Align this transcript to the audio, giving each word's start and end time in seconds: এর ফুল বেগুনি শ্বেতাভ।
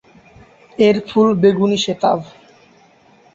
এর 0.77 0.95
ফুল 1.07 1.27
বেগুনি 1.41 1.77
শ্বেতাভ। 1.83 2.19